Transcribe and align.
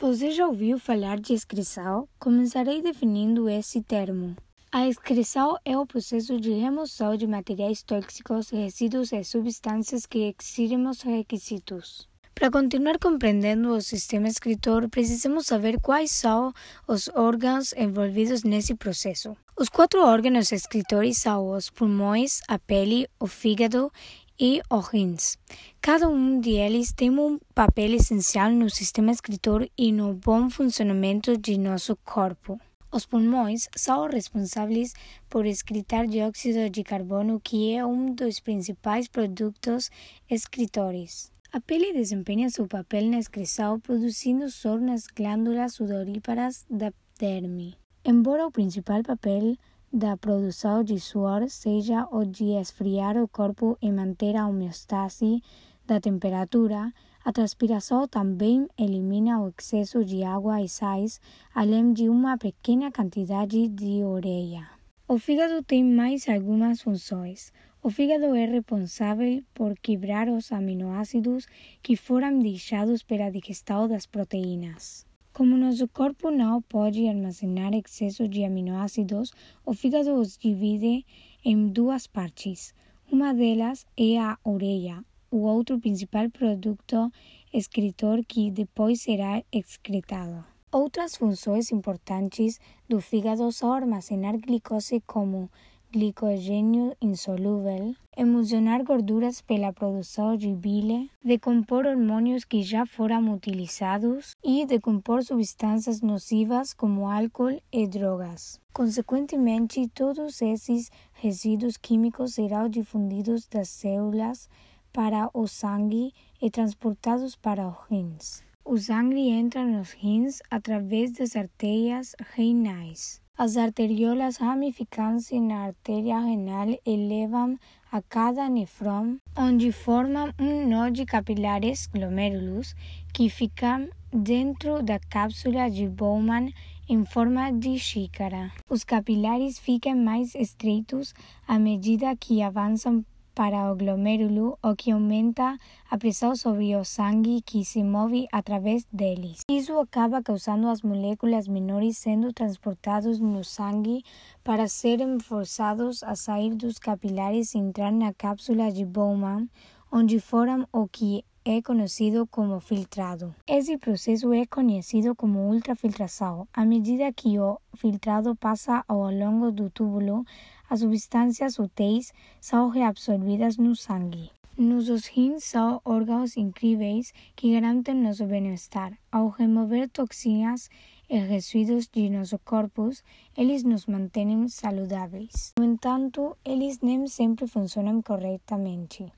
Você 0.00 0.30
já 0.30 0.46
ouviu 0.46 0.78
falar 0.78 1.18
de 1.18 1.32
excreção? 1.32 2.06
Começarei 2.18 2.82
definindo 2.82 3.48
esse 3.48 3.80
termo. 3.80 4.36
A 4.70 4.86
excreção 4.86 5.56
é 5.64 5.76
o 5.78 5.86
processo 5.86 6.38
de 6.38 6.50
remoção 6.50 7.16
de 7.16 7.26
materiais 7.26 7.82
tóxicos, 7.82 8.50
resíduos 8.50 9.10
e 9.12 9.24
substâncias 9.24 10.04
que 10.04 10.34
excedem 10.38 10.86
os 10.86 11.00
requisitos. 11.00 12.06
Para 12.34 12.50
continuar 12.50 12.98
compreendendo 12.98 13.70
o 13.70 13.80
sistema 13.80 14.28
excretor, 14.28 14.86
precisamos 14.90 15.46
saber 15.46 15.80
quais 15.80 16.10
são 16.10 16.52
os 16.86 17.08
órgãos 17.14 17.72
envolvidos 17.72 18.42
nesse 18.42 18.74
processo. 18.74 19.34
Os 19.58 19.70
quatro 19.70 20.04
órgãos 20.04 20.52
excretores 20.52 21.16
são 21.16 21.52
os 21.52 21.70
pulmões, 21.70 22.42
a 22.46 22.58
pele, 22.58 23.08
o 23.18 23.26
fígado 23.26 23.90
e 24.38 24.60
os 24.70 24.88
rins. 24.88 25.38
Cada 25.80 26.08
um 26.08 26.40
deles 26.40 26.92
tem 26.92 27.10
um 27.10 27.38
papel 27.54 27.94
essencial 27.94 28.50
no 28.50 28.68
sistema 28.68 29.12
excretor 29.12 29.68
e 29.76 29.92
no 29.92 30.14
bom 30.14 30.50
funcionamento 30.50 31.36
de 31.36 31.58
nosso 31.58 31.96
corpo. 32.04 32.60
Os 32.92 33.04
pulmões 33.04 33.68
são 33.76 34.08
responsáveis 34.08 34.92
por 35.28 35.44
excretar 35.44 36.06
dióxido 36.06 36.70
de 36.70 36.82
carbono, 36.82 37.40
que 37.40 37.74
é 37.74 37.84
um 37.84 38.14
dos 38.14 38.40
principais 38.40 39.08
produtos 39.08 39.90
excretores. 40.30 41.30
A 41.52 41.60
pele 41.60 41.92
desempenha 41.92 42.50
seu 42.50 42.66
papel 42.66 43.06
na 43.10 43.18
excreção, 43.18 43.80
produzindo 43.80 44.50
suor 44.50 44.80
nas 44.80 45.06
glândulas 45.06 45.74
sudoríparas 45.74 46.64
da 46.70 46.92
derme. 47.18 47.76
Embora 48.04 48.46
o 48.46 48.52
principal 48.52 49.02
papel 49.02 49.56
da 49.96 50.14
produção 50.14 50.84
de 50.84 51.00
suor 51.00 51.48
seja 51.48 52.06
o 52.12 52.22
de 52.22 52.50
esfriar 52.60 53.16
o 53.16 53.26
corpo 53.26 53.78
e 53.80 53.90
manter 53.90 54.36
a 54.36 54.46
homeostase 54.46 55.42
da 55.86 55.98
temperatura, 55.98 56.92
a 57.24 57.32
transpiração 57.32 58.06
também 58.06 58.68
elimina 58.78 59.40
o 59.40 59.50
excesso 59.58 60.04
de 60.04 60.22
água 60.22 60.60
e 60.60 60.68
sais, 60.68 61.18
além 61.54 61.94
de 61.94 62.10
uma 62.10 62.36
pequena 62.36 62.92
quantidade 62.92 63.68
de 63.68 64.04
ureia. 64.04 64.68
O 65.08 65.18
fígado 65.18 65.62
tem 65.62 65.82
mais 65.82 66.28
algumas 66.28 66.82
funções. 66.82 67.50
O 67.82 67.88
fígado 67.88 68.34
é 68.34 68.44
responsável 68.44 69.42
por 69.54 69.74
quebrar 69.78 70.28
os 70.28 70.52
aminoácidos 70.52 71.46
que 71.82 71.96
foram 71.96 72.38
deixados 72.38 73.02
pela 73.02 73.30
digestão 73.30 73.88
das 73.88 74.04
proteínas. 74.04 75.06
Como 75.36 75.54
nosso 75.54 75.86
corpo 75.88 76.30
não 76.30 76.62
pode 76.62 77.06
armazenar 77.06 77.74
excesso 77.74 78.26
de 78.26 78.42
aminoácidos, 78.42 79.34
o 79.66 79.74
fígado 79.74 80.14
os 80.14 80.38
divide 80.38 81.04
em 81.44 81.68
duas 81.68 82.06
partes. 82.06 82.74
Uma 83.12 83.34
delas 83.34 83.84
é 83.98 84.18
a 84.18 84.38
ureia, 84.46 85.04
o 85.30 85.40
outro 85.42 85.78
principal 85.78 86.30
produto 86.30 87.12
excretor 87.52 88.24
que 88.26 88.50
depois 88.50 89.02
será 89.02 89.42
excretado. 89.52 90.42
Outras 90.72 91.16
funções 91.16 91.70
importantes 91.70 92.58
do 92.88 93.02
fígado 93.02 93.52
são 93.52 93.74
armazenar 93.74 94.38
glicose 94.38 95.02
como 95.06 95.50
glicogênio 95.92 96.96
insolúvel, 97.00 97.94
emulsionar 98.16 98.82
gorduras 98.84 99.40
pela 99.40 99.72
produção 99.72 100.36
de 100.36 100.54
bile, 100.54 101.10
decompor 101.24 101.86
hormônios 101.86 102.44
que 102.44 102.62
já 102.62 102.86
foram 102.86 103.32
utilizados 103.32 104.34
e 104.44 104.66
decompor 104.66 105.22
substâncias 105.22 106.00
nocivas 106.00 106.72
como 106.72 107.08
álcool 107.08 107.60
e 107.72 107.86
drogas. 107.86 108.60
Consequentemente, 108.72 109.88
todos 109.88 110.42
esses 110.42 110.90
resíduos 111.14 111.76
químicos 111.76 112.34
serão 112.34 112.68
difundidos 112.68 113.46
das 113.46 113.68
células 113.68 114.48
para 114.92 115.30
o 115.34 115.46
sangue 115.46 116.12
e 116.40 116.50
transportados 116.50 117.36
para 117.36 117.68
os 117.68 117.76
rins. 117.90 118.42
O 118.64 118.76
sangue 118.78 119.28
entra 119.28 119.64
nos 119.64 119.92
rins 119.92 120.42
através 120.50 121.12
das 121.12 121.36
artérias 121.36 122.16
renais. 122.34 123.20
As 123.38 123.58
arteriolas 123.58 124.38
ramificam-se 124.38 125.38
na 125.38 125.66
artéria 125.66 126.18
renal 126.18 126.68
e 126.86 126.96
levam 126.96 127.58
a 127.92 128.00
cada 128.00 128.48
nefrão, 128.48 129.20
onde 129.36 129.70
formam 129.72 130.32
um 130.40 130.66
nó 130.66 130.88
de 130.88 131.04
capilares 131.04 131.86
glomérulos 131.86 132.74
que 133.12 133.28
ficam 133.28 133.90
dentro 134.10 134.82
da 134.82 134.98
cápsula 134.98 135.70
de 135.70 135.86
Bowman 135.86 136.50
em 136.88 137.04
forma 137.04 137.52
de 137.52 137.78
xícara. 137.78 138.50
Os 138.70 138.84
capilares 138.84 139.58
ficam 139.58 139.94
mais 139.94 140.34
estreitos 140.34 141.12
à 141.46 141.58
medida 141.58 142.16
que 142.16 142.40
avançam 142.40 143.04
para 143.36 143.70
o 143.70 143.76
glomérulo, 143.76 144.58
o 144.64 144.74
que 144.74 144.90
aumenta 144.90 145.58
a 145.90 145.98
pressão 145.98 146.34
sobre 146.34 146.74
o 146.74 146.82
sangue 146.84 147.42
que 147.42 147.66
se 147.66 147.82
move 147.84 148.26
através 148.32 148.86
deles. 148.90 149.42
Isso 149.46 149.78
acaba 149.78 150.22
causando 150.22 150.66
as 150.68 150.80
moléculas 150.80 151.46
menores 151.46 151.98
sendo 151.98 152.32
transportadas 152.32 153.20
no 153.20 153.44
sangue 153.44 154.02
para 154.42 154.66
serem 154.66 155.20
forçados 155.20 156.02
a 156.02 156.16
sair 156.16 156.54
dos 156.54 156.78
capilares 156.78 157.54
e 157.54 157.58
entrar 157.58 157.92
na 157.92 158.14
cápsula 158.14 158.72
de 158.72 158.86
Bowman, 158.86 159.50
onde 159.92 160.18
foram 160.18 160.66
o 160.72 160.88
que 160.88 161.22
é 161.44 161.62
conhecido 161.62 162.26
como 162.26 162.58
filtrado. 162.58 163.32
Esse 163.46 163.78
processo 163.78 164.32
é 164.32 164.46
conhecido 164.46 165.14
como 165.14 165.48
ultrafiltração. 165.48 166.48
À 166.52 166.64
medida 166.64 167.12
que 167.12 167.38
o 167.38 167.60
filtrado 167.76 168.34
passa 168.34 168.82
ao 168.88 169.12
longo 169.12 169.52
do 169.52 169.70
túbulo, 169.70 170.24
as 170.68 170.80
substâncias 170.80 171.58
úteis 171.58 172.12
são 172.40 172.68
reabsorvidas 172.68 173.56
no 173.56 173.74
sangue. 173.74 174.30
Nossos 174.58 175.06
rins 175.06 175.44
são 175.44 175.82
órgãos 175.84 176.36
incríveis 176.36 177.12
que 177.34 177.52
garantem 177.52 177.94
nosso 177.94 178.24
bem-estar. 178.24 178.96
Ao 179.12 179.28
remover 179.28 179.90
toxinas 179.90 180.70
e 181.10 181.18
resíduos 181.18 181.86
de 181.88 182.08
nosso 182.08 182.38
corpo, 182.38 182.90
eles 183.36 183.62
nos 183.62 183.84
mantêm 183.84 184.48
saudáveis. 184.48 185.52
No 185.58 185.64
entanto, 185.64 186.36
eles 186.42 186.80
nem 186.80 187.06
sempre 187.06 187.46
funcionam 187.46 188.00
corretamente. 188.00 189.12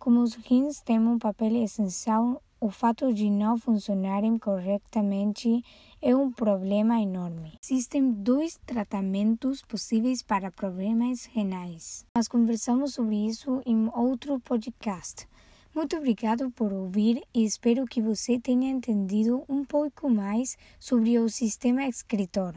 Como 0.00 0.20
os 0.20 0.34
rins 0.34 0.80
têm 0.80 0.98
um 0.98 1.16
papel 1.16 1.62
essencial, 1.62 2.42
o 2.62 2.70
fato 2.70 3.12
de 3.12 3.28
não 3.28 3.58
funcionarem 3.58 4.38
corretamente 4.38 5.64
é 6.00 6.14
um 6.14 6.30
problema 6.30 7.00
enorme. 7.02 7.58
Existem 7.60 8.12
dois 8.12 8.56
tratamentos 8.64 9.62
possíveis 9.62 10.22
para 10.22 10.48
problemas 10.48 11.24
renais. 11.24 12.06
Nós 12.16 12.28
conversamos 12.28 12.94
sobre 12.94 13.16
isso 13.26 13.60
em 13.66 13.90
outro 13.92 14.38
podcast. 14.38 15.26
Muito 15.74 15.96
obrigado 15.96 16.52
por 16.52 16.72
ouvir 16.72 17.20
e 17.34 17.44
espero 17.44 17.84
que 17.84 18.00
você 18.00 18.38
tenha 18.38 18.70
entendido 18.70 19.42
um 19.48 19.64
pouco 19.64 20.08
mais 20.08 20.56
sobre 20.78 21.18
o 21.18 21.28
sistema 21.28 21.88
excretor. 21.88 22.54